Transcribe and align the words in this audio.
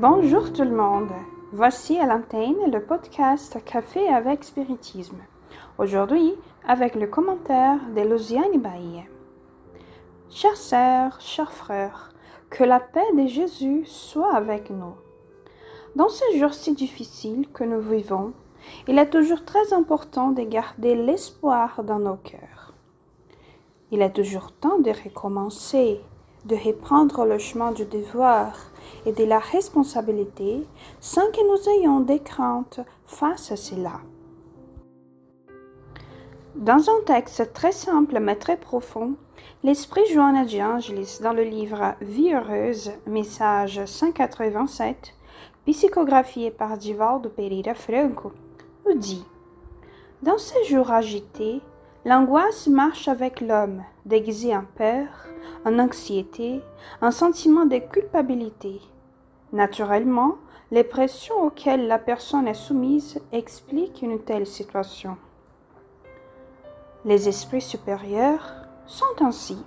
Bonjour 0.00 0.50
tout 0.50 0.62
le 0.62 0.74
monde. 0.74 1.12
Voici 1.52 1.98
à 1.98 2.06
l'antenne 2.06 2.72
le 2.72 2.80
podcast 2.80 3.62
Café 3.66 4.08
avec 4.08 4.44
Spiritisme. 4.44 5.18
Aujourd'hui, 5.76 6.32
avec 6.66 6.94
le 6.94 7.06
commentaire 7.06 7.78
de 7.94 8.00
Luciane 8.00 8.58
Bailly. 8.62 9.02
Chères 10.30 10.56
sœurs, 10.56 11.20
chers 11.20 11.52
frères, 11.52 12.14
que 12.48 12.64
la 12.64 12.80
paix 12.80 13.04
de 13.14 13.26
Jésus 13.26 13.84
soit 13.84 14.34
avec 14.34 14.70
nous. 14.70 14.94
Dans 15.96 16.08
ces 16.08 16.38
jours 16.38 16.54
si 16.54 16.72
difficiles 16.72 17.46
que 17.52 17.64
nous 17.64 17.82
vivons, 17.82 18.32
il 18.88 18.98
est 18.98 19.10
toujours 19.10 19.44
très 19.44 19.74
important 19.74 20.30
de 20.30 20.44
garder 20.44 20.94
l'espoir 20.94 21.84
dans 21.84 21.98
nos 21.98 22.16
cœurs. 22.16 22.72
Il 23.90 24.00
est 24.00 24.14
toujours 24.14 24.52
temps 24.52 24.78
de 24.78 24.92
recommencer, 25.04 26.00
de 26.44 26.56
reprendre 26.56 27.24
le 27.24 27.38
chemin 27.38 27.72
du 27.72 27.84
devoir 27.84 28.54
et 29.06 29.12
de 29.12 29.24
la 29.24 29.38
responsabilité 29.38 30.66
sans 31.00 31.30
que 31.30 31.46
nous 31.46 31.80
ayons 31.80 32.00
des 32.00 32.20
craintes 32.20 32.80
face 33.06 33.52
à 33.52 33.56
cela. 33.56 34.00
Dans 36.56 36.90
un 36.90 37.02
texte 37.06 37.52
très 37.52 37.72
simple 37.72 38.18
mais 38.20 38.36
très 38.36 38.56
profond, 38.56 39.14
l'esprit 39.62 40.04
Joanna 40.12 40.44
de 40.44 40.60
Angelis 40.60 41.18
dans 41.22 41.32
le 41.32 41.44
livre 41.44 41.94
Vie 42.00 42.32
heureuse, 42.34 42.90
message 43.06 43.84
187, 43.84 45.14
psychographié 45.66 46.50
par 46.50 46.76
Divaldo 46.76 47.28
Pereira 47.28 47.74
Franco, 47.74 48.32
nous 48.86 48.98
dit 48.98 49.24
Dans 50.22 50.38
ces 50.38 50.64
jours 50.64 50.90
agités, 50.90 51.60
l'angoisse 52.04 52.66
marche 52.66 53.08
avec 53.08 53.40
l'homme, 53.40 53.82
déguisé 54.06 54.56
en 54.56 54.64
peur, 54.76 55.08
en 55.64 55.78
anxiété, 55.78 56.62
un 57.02 57.10
sentiment 57.10 57.66
de 57.66 57.78
culpabilité. 57.78 58.80
Naturellement, 59.52 60.36
les 60.70 60.84
pressions 60.84 61.42
auxquelles 61.44 61.88
la 61.88 61.98
personne 61.98 62.46
est 62.46 62.54
soumise 62.54 63.20
expliquent 63.32 64.02
une 64.02 64.20
telle 64.20 64.46
situation. 64.46 65.16
Les 67.04 67.28
esprits 67.28 67.60
supérieurs 67.60 68.54
sont 68.86 69.20
ainsi. 69.20 69.58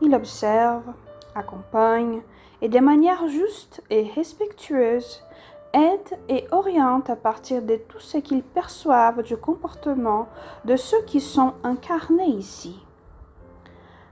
Ils 0.00 0.14
observent, 0.14 0.94
accompagnent 1.34 2.22
et 2.62 2.68
de 2.68 2.78
manière 2.78 3.28
juste 3.28 3.82
et 3.90 4.04
respectueuse 4.14 5.22
aident 5.78 6.18
et 6.28 6.44
orientent 6.50 7.10
à 7.10 7.16
partir 7.16 7.62
de 7.62 7.76
tout 7.76 8.00
ce 8.00 8.18
qu'ils 8.18 8.42
perçoivent 8.42 9.22
du 9.22 9.36
comportement 9.36 10.28
de 10.64 10.76
ceux 10.76 11.02
qui 11.06 11.20
sont 11.20 11.54
incarnés 11.62 12.26
ici. 12.26 12.78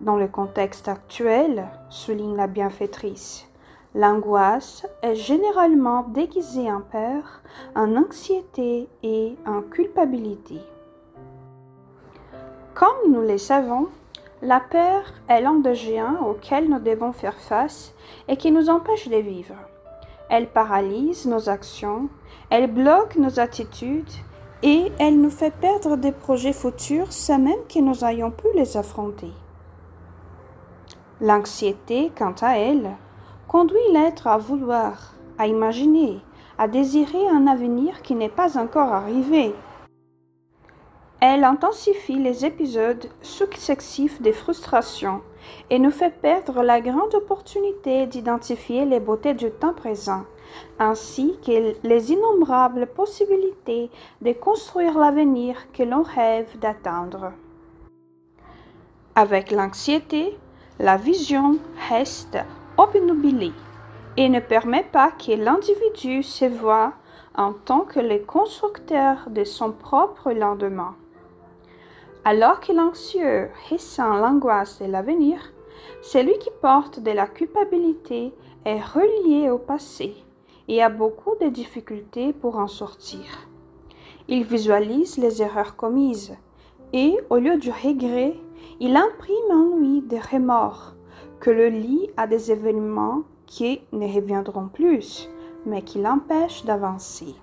Dans 0.00 0.16
le 0.16 0.28
contexte 0.28 0.86
actuel, 0.86 1.68
souligne 1.90 2.36
la 2.36 2.46
bienfaitrice, 2.46 3.48
l'angoisse 3.94 4.86
est 5.02 5.16
généralement 5.16 6.04
déguisée 6.04 6.70
en 6.70 6.80
peur, 6.80 7.42
en 7.74 7.96
anxiété 7.96 8.88
et 9.02 9.36
en 9.44 9.62
culpabilité. 9.62 10.60
Comme 12.74 13.10
nous 13.12 13.22
le 13.22 13.38
savons, 13.38 13.88
la 14.40 14.60
peur 14.60 15.02
est 15.28 15.40
l'endogène 15.40 16.16
auquel 16.24 16.68
nous 16.68 16.78
devons 16.78 17.12
faire 17.12 17.36
face 17.36 17.92
et 18.28 18.36
qui 18.36 18.52
nous 18.52 18.70
empêche 18.70 19.08
de 19.08 19.16
vivre. 19.16 19.56
Elle 20.30 20.48
paralyse 20.48 21.26
nos 21.26 21.48
actions, 21.48 22.08
elle 22.50 22.72
bloque 22.72 23.16
nos 23.16 23.40
attitudes 23.40 24.12
et 24.62 24.92
elle 24.98 25.20
nous 25.20 25.30
fait 25.30 25.54
perdre 25.54 25.96
des 25.96 26.12
projets 26.12 26.52
futurs 26.52 27.12
sans 27.12 27.38
même 27.38 27.64
que 27.72 27.78
nous 27.78 28.04
ayons 28.04 28.30
pu 28.30 28.46
les 28.54 28.76
affronter. 28.76 29.32
L'anxiété, 31.20 32.12
quant 32.16 32.34
à 32.42 32.58
elle, 32.58 32.90
conduit 33.46 33.78
l'être 33.92 34.26
à 34.26 34.36
vouloir, 34.36 35.14
à 35.38 35.46
imaginer, 35.46 36.20
à 36.58 36.68
désirer 36.68 37.26
un 37.28 37.46
avenir 37.46 38.02
qui 38.02 38.14
n'est 38.14 38.28
pas 38.28 38.58
encore 38.58 38.92
arrivé. 38.92 39.54
Elle 41.20 41.44
intensifie 41.44 42.18
les 42.18 42.44
épisodes 42.44 43.08
successifs 43.22 44.20
des 44.20 44.32
frustrations 44.32 45.22
et 45.70 45.78
nous 45.78 45.90
fait 45.90 46.10
perdre 46.20 46.62
la 46.62 46.80
grande 46.80 47.14
opportunité 47.14 48.06
d'identifier 48.06 48.84
les 48.84 49.00
beautés 49.00 49.34
du 49.34 49.50
temps 49.50 49.74
présent, 49.74 50.24
ainsi 50.78 51.38
que 51.44 51.74
les 51.82 52.12
innombrables 52.12 52.86
possibilités 52.86 53.90
de 54.22 54.32
construire 54.32 54.98
l'avenir 54.98 55.56
que 55.72 55.82
l'on 55.82 56.02
rêve 56.02 56.58
d'atteindre. 56.58 57.32
Avec 59.14 59.50
l'anxiété, 59.50 60.36
la 60.78 60.96
vision 60.96 61.58
reste 61.88 62.38
obnubilée 62.76 63.52
et 64.16 64.28
ne 64.28 64.40
permet 64.40 64.84
pas 64.84 65.10
que 65.10 65.32
l'individu 65.32 66.22
se 66.22 66.44
voie 66.44 66.92
en 67.36 67.52
tant 67.52 67.80
que 67.80 68.00
le 68.00 68.18
constructeur 68.18 69.28
de 69.30 69.44
son 69.44 69.72
propre 69.72 70.32
lendemain. 70.32 70.96
Alors 72.30 72.60
que 72.60 72.72
l'anxieux 72.72 73.48
ressent 73.70 74.18
l'angoisse 74.18 74.82
de 74.82 74.84
l'avenir, 74.84 75.38
celui 76.02 76.36
qui 76.38 76.50
porte 76.60 77.00
de 77.00 77.10
la 77.10 77.26
culpabilité 77.26 78.34
est 78.66 78.82
relié 78.82 79.48
au 79.48 79.56
passé 79.56 80.14
et 80.68 80.82
a 80.82 80.90
beaucoup 80.90 81.36
de 81.40 81.48
difficultés 81.48 82.34
pour 82.34 82.58
en 82.58 82.68
sortir. 82.68 83.48
Il 84.28 84.44
visualise 84.44 85.16
les 85.16 85.40
erreurs 85.40 85.74
commises 85.74 86.36
et, 86.92 87.16
au 87.30 87.38
lieu 87.38 87.56
du 87.56 87.70
regret, 87.70 88.36
il 88.78 88.94
imprime 88.94 89.50
en 89.50 89.78
lui 89.78 90.02
des 90.02 90.20
remords 90.20 90.96
que 91.40 91.48
le 91.48 91.70
lie 91.70 92.10
à 92.18 92.26
des 92.26 92.52
événements 92.52 93.22
qui 93.46 93.80
ne 93.92 94.06
reviendront 94.06 94.68
plus, 94.68 95.30
mais 95.64 95.80
qui 95.80 95.98
l'empêchent 95.98 96.66
d'avancer. 96.66 97.34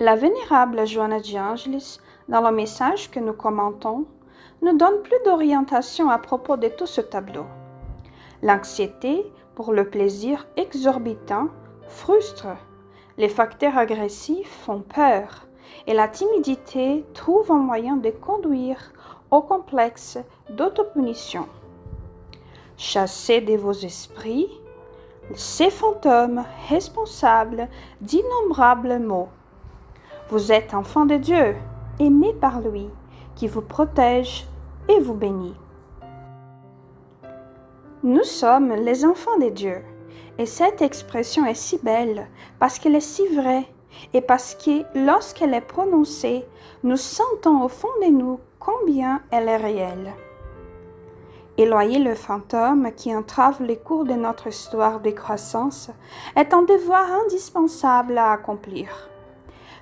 La 0.00 0.16
vénérable 0.16 0.88
Joanna 0.88 1.20
de 1.20 2.00
dans 2.28 2.40
le 2.40 2.50
message 2.50 3.12
que 3.12 3.20
nous 3.20 3.32
commentons, 3.32 4.06
nous 4.60 4.76
donne 4.76 5.02
plus 5.02 5.22
d'orientation 5.24 6.10
à 6.10 6.18
propos 6.18 6.56
de 6.56 6.66
tout 6.66 6.88
ce 6.88 7.00
tableau. 7.00 7.44
L'anxiété, 8.42 9.24
pour 9.54 9.72
le 9.72 9.88
plaisir 9.88 10.48
exorbitant, 10.56 11.46
frustre. 11.86 12.48
Les 13.18 13.28
facteurs 13.28 13.78
agressifs 13.78 14.50
font 14.64 14.80
peur 14.80 15.46
et 15.86 15.94
la 15.94 16.08
timidité 16.08 17.04
trouve 17.14 17.52
un 17.52 17.58
moyen 17.58 17.96
de 17.96 18.10
conduire 18.10 18.92
au 19.30 19.42
complexe 19.42 20.18
d'autopunition. 20.50 21.46
Chassez 22.76 23.40
de 23.42 23.56
vos 23.56 23.72
esprits 23.72 24.48
ces 25.36 25.70
fantômes 25.70 26.42
responsables 26.68 27.68
d'innombrables 28.00 28.98
maux. 28.98 29.28
Vous 30.30 30.52
êtes 30.52 30.72
enfant 30.72 31.04
de 31.04 31.16
Dieu, 31.16 31.54
aimé 32.00 32.34
par 32.40 32.62
lui, 32.62 32.88
qui 33.36 33.46
vous 33.46 33.60
protège 33.60 34.46
et 34.88 34.98
vous 34.98 35.12
bénit. 35.12 35.54
Nous 38.02 38.24
sommes 38.24 38.72
les 38.72 39.04
enfants 39.04 39.38
de 39.38 39.50
Dieu, 39.50 39.82
et 40.38 40.46
cette 40.46 40.80
expression 40.80 41.44
est 41.44 41.54
si 41.54 41.78
belle 41.78 42.26
parce 42.58 42.78
qu'elle 42.78 42.94
est 42.94 43.00
si 43.00 43.26
vraie 43.36 43.66
et 44.14 44.22
parce 44.22 44.54
que 44.54 44.82
lorsqu'elle 44.94 45.52
est 45.52 45.60
prononcée, 45.60 46.46
nous 46.82 46.96
sentons 46.96 47.62
au 47.62 47.68
fond 47.68 47.92
de 48.02 48.10
nous 48.10 48.40
combien 48.58 49.20
elle 49.30 49.48
est 49.48 49.58
réelle. 49.58 50.14
Éloigner 51.58 51.98
le 51.98 52.14
fantôme 52.14 52.92
qui 52.96 53.14
entrave 53.14 53.62
les 53.62 53.76
cours 53.76 54.04
de 54.04 54.14
notre 54.14 54.46
histoire 54.46 55.00
de 55.00 55.10
croissance 55.10 55.90
est 56.34 56.54
un 56.54 56.62
devoir 56.62 57.12
indispensable 57.12 58.16
à 58.16 58.32
accomplir. 58.32 59.10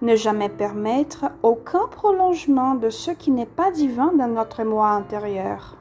Ne 0.00 0.14
jamais 0.14 0.48
permettre 0.48 1.26
aucun 1.42 1.86
prolongement 1.88 2.74
de 2.74 2.90
ce 2.90 3.10
qui 3.10 3.30
n'est 3.30 3.46
pas 3.46 3.70
divin 3.70 4.12
dans 4.12 4.28
notre 4.28 4.62
moi 4.62 4.90
intérieur. 4.90 5.76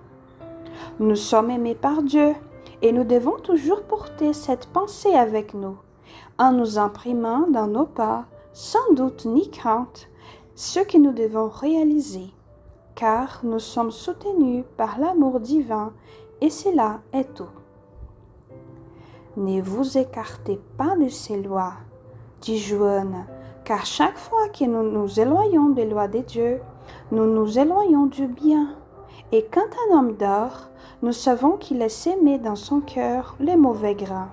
Nous 1.00 1.16
sommes 1.16 1.52
aimés 1.52 1.75
par 1.75 2.02
Dieu 2.02 2.34
et 2.81 2.92
nous 2.92 3.04
devons 3.04 3.38
toujours 3.38 3.84
porter 3.84 4.34
cette 4.34 4.68
pensée 4.68 5.14
avec 5.14 5.54
nous 5.54 5.78
en 6.40 6.52
nous 6.52 6.78
imprimant 6.78 7.48
dans 7.48 7.68
nos 7.68 7.86
pas, 7.86 8.25
sans 8.54 8.94
doute 8.94 9.25
ni 9.25 9.50
crainte, 9.50 10.10
ce 10.56 10.80
que 10.80 10.98
nous 10.98 11.12
devons 11.12 11.50
réaliser, 11.50 12.31
car 12.96 13.42
nous 13.44 13.60
sommes 13.60 13.92
soutenus 13.92 14.64
par 14.78 15.00
l'amour 15.00 15.40
divin 15.40 15.94
et 16.42 16.50
cela 16.50 17.02
est 17.14 17.34
tout. 17.34 17.50
Ne 19.36 19.62
vous 19.62 19.98
écartez 19.98 20.60
pas 20.78 20.96
de 20.96 21.10
ces 21.10 21.42
lois, 21.42 21.74
dit 22.42 22.58
Joanne, 22.58 23.25
car 23.68 23.86
chaque 23.86 24.18
fois 24.18 24.48
que 24.48 24.64
nous 24.64 24.90
nous 24.90 25.19
éloignons 25.19 25.72
des 25.72 25.86
lois 25.86 26.08
de 26.08 26.19
Dieu, 26.19 26.62
nous 27.12 27.25
nous 27.25 27.60
éloignons 27.60 28.06
du 28.06 28.25
bien. 28.25 28.69
Et 29.34 29.46
quand 29.52 29.68
un 29.90 30.00
homme 30.00 30.16
dort, 30.16 30.69
nous 31.02 31.12
savons 31.12 31.58
qu'il 31.58 31.81
est 31.81 31.90
semé 31.90 32.38
dans 32.40 32.56
son 32.56 32.80
cœur 32.80 33.36
les 33.42 33.58
mauvais 33.58 33.94
grains 33.94 34.30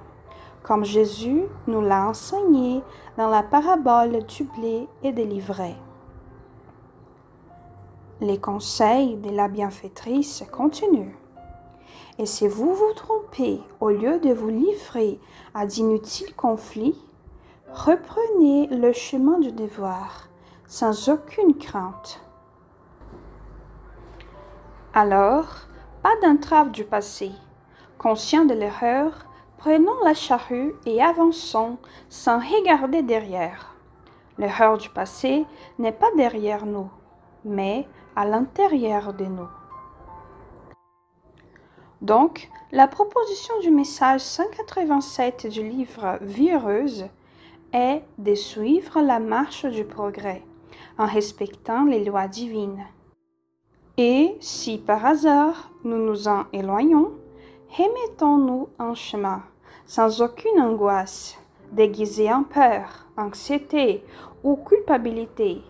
comme 0.64 0.84
Jésus 0.84 1.42
nous 1.66 1.82
l'a 1.82 2.08
enseigné 2.08 2.82
dans 3.18 3.28
la 3.28 3.42
parabole 3.42 4.24
du 4.24 4.44
blé 4.44 4.88
et 5.02 5.12
des 5.12 5.26
livrets. 5.26 5.76
Les 8.22 8.38
conseils 8.38 9.16
de 9.16 9.30
la 9.30 9.48
bienfaitrice 9.48 10.42
continuent. 10.50 11.14
Et 12.18 12.24
si 12.24 12.48
vous 12.48 12.72
vous 12.72 12.92
trompez, 12.96 13.60
au 13.80 13.90
lieu 13.90 14.18
de 14.20 14.32
vous 14.32 14.48
livrer 14.48 15.20
à 15.52 15.66
d'inutiles 15.66 16.34
conflits, 16.34 16.98
reprenez 17.74 18.68
le 18.68 18.92
chemin 18.92 19.38
du 19.40 19.50
devoir 19.50 20.28
sans 20.66 21.08
aucune 21.08 21.56
crainte. 21.58 22.20
Alors, 24.94 25.46
pas 26.02 26.14
d'entrave 26.22 26.70
du 26.70 26.84
passé. 26.84 27.32
Conscient 27.98 28.44
de 28.44 28.54
l'erreur, 28.54 29.26
prenons 29.58 30.04
la 30.04 30.14
charrue 30.14 30.74
et 30.86 31.02
avançons 31.02 31.78
sans 32.08 32.38
regarder 32.38 33.02
derrière. 33.02 33.74
L'erreur 34.38 34.78
du 34.78 34.88
passé 34.88 35.44
n'est 35.78 35.92
pas 35.92 36.10
derrière 36.16 36.66
nous, 36.66 36.90
mais 37.44 37.88
à 38.14 38.24
l'intérieur 38.24 39.12
de 39.12 39.24
nous. 39.24 39.48
Donc, 42.02 42.50
la 42.70 42.86
proposition 42.86 43.58
du 43.60 43.70
message 43.70 44.20
187 44.20 45.46
du 45.48 45.68
livre 45.68 46.18
Vie 46.20 46.52
heureuse 46.52 47.06
est 47.74 48.02
de 48.18 48.34
suivre 48.34 49.02
la 49.02 49.18
marche 49.18 49.66
du 49.66 49.84
progrès 49.84 50.42
en 50.96 51.06
respectant 51.06 51.84
les 51.84 52.04
lois 52.04 52.28
divines. 52.28 52.86
Et 53.98 54.36
si 54.40 54.78
par 54.78 55.04
hasard 55.04 55.70
nous 55.82 55.98
nous 55.98 56.28
en 56.28 56.44
éloignons, 56.52 57.10
remettons-nous 57.76 58.68
en 58.78 58.94
chemin, 58.94 59.42
sans 59.86 60.22
aucune 60.22 60.60
angoisse, 60.60 61.36
déguisée 61.72 62.32
en 62.32 62.44
peur, 62.44 63.06
anxiété 63.16 64.04
ou 64.44 64.56
culpabilité, 64.56 65.62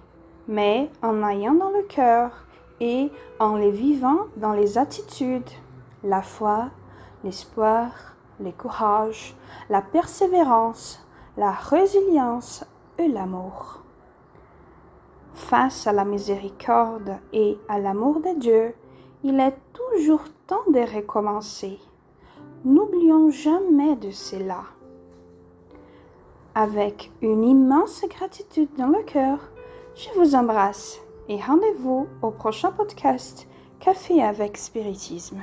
mais 0.46 0.90
en 1.02 1.26
ayant 1.26 1.54
dans 1.54 1.70
le 1.70 1.82
cœur 1.82 2.46
et 2.80 3.10
en 3.38 3.56
les 3.56 3.70
vivant 3.70 4.26
dans 4.36 4.52
les 4.52 4.76
attitudes, 4.76 5.50
la 6.02 6.20
foi, 6.20 6.70
l'espoir, 7.22 7.90
le 8.40 8.52
courage, 8.52 9.34
la 9.70 9.80
persévérance, 9.80 11.03
la 11.36 11.50
résilience 11.50 12.64
et 12.98 13.08
l'amour. 13.08 13.80
Face 15.32 15.88
à 15.88 15.92
la 15.92 16.04
miséricorde 16.04 17.16
et 17.32 17.58
à 17.68 17.80
l'amour 17.80 18.20
de 18.20 18.38
Dieu, 18.38 18.74
il 19.24 19.40
est 19.40 19.56
toujours 19.72 20.22
temps 20.46 20.70
de 20.70 20.78
recommencer. 20.94 21.80
N'oublions 22.64 23.30
jamais 23.30 23.96
de 23.96 24.10
cela. 24.10 24.62
Avec 26.54 27.10
une 27.20 27.42
immense 27.42 28.04
gratitude 28.08 28.68
dans 28.78 28.86
le 28.86 29.02
cœur, 29.02 29.38
je 29.96 30.08
vous 30.16 30.36
embrasse 30.36 31.00
et 31.28 31.40
rendez-vous 31.40 32.06
au 32.22 32.30
prochain 32.30 32.70
podcast 32.70 33.48
Café 33.80 34.22
avec 34.22 34.56
Spiritisme. 34.56 35.42